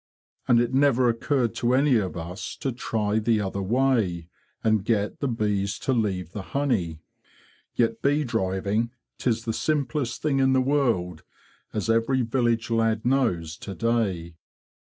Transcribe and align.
And 0.47 0.59
it 0.59 0.73
never 0.73 1.09
occurred 1.09 1.53
to 1.57 1.75
any 1.75 1.97
of 1.97 2.17
us 2.17 2.55
to 2.55 2.71
try 2.71 3.19
the 3.19 3.39
other 3.39 3.61
way, 3.61 4.29
and 4.63 4.83
get 4.83 5.19
the 5.19 5.27
bees 5.27 5.77
to 5.77 5.93
leave 5.93 6.31
the 6.31 6.41
honey. 6.41 7.03
Yet 7.75 8.01
bee 8.01 8.23
driving, 8.23 8.89
'tis 9.19 9.45
the 9.45 9.53
simplest 9.53 10.23
thing 10.23 10.39
in 10.39 10.53
the 10.53 10.59
world, 10.59 11.21
as 11.71 11.87
every 11.87 12.23
village 12.23 12.71
lad 12.71 13.05
knows 13.05 13.55
to 13.57 13.75
day." 13.75 14.37